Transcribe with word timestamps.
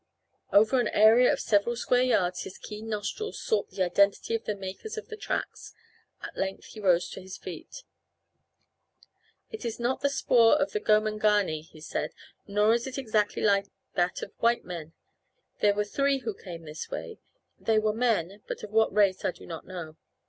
Over 0.51 0.79
an 0.79 0.87
area 0.87 1.31
of 1.31 1.39
several 1.39 1.75
square 1.75 2.01
yards 2.01 2.41
his 2.41 2.57
keen 2.57 2.89
nostrils 2.89 3.39
sought 3.39 3.69
the 3.69 3.83
identity 3.83 4.33
of 4.33 4.45
the 4.45 4.55
makers 4.55 4.97
of 4.97 5.09
the 5.09 5.15
tracks. 5.15 5.75
At 6.23 6.35
length 6.35 6.65
he 6.65 6.79
rose 6.79 7.07
to 7.11 7.21
his 7.21 7.37
feet. 7.37 7.83
"It 9.51 9.63
is 9.63 9.79
not 9.79 10.01
the 10.01 10.09
spoor 10.09 10.59
of 10.59 10.71
the 10.71 10.79
Gomangani," 10.79 11.61
he 11.61 11.79
said, 11.81 12.13
"nor 12.47 12.73
is 12.73 12.87
it 12.87 12.97
exactly 12.97 13.43
like 13.43 13.67
that 13.93 14.23
of 14.23 14.31
white 14.39 14.65
men. 14.65 14.93
There 15.59 15.75
were 15.75 15.85
three 15.85 16.17
who 16.21 16.33
came 16.33 16.63
this 16.63 16.89
way. 16.89 17.19
They 17.59 17.77
were 17.77 17.93
men, 17.93 18.41
but 18.47 18.63
of 18.63 18.71
what 18.71 18.91
race 18.91 19.23
I 19.23 19.29
do 19.29 19.45
not 19.45 19.67
know." 19.67 19.97